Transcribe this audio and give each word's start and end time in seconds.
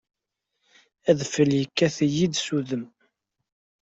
Adfel 1.09 1.51
yekkat-iyi-d 1.59 2.33
s 2.45 2.47
udem. 2.57 2.85